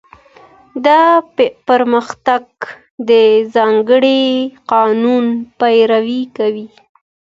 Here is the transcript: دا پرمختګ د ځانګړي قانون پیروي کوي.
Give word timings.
دا 0.85 1.01
پرمختګ 1.67 2.45
د 3.09 3.11
ځانګړي 3.55 4.21
قانون 4.71 5.25
پیروي 5.59 6.21
کوي. 6.37 6.67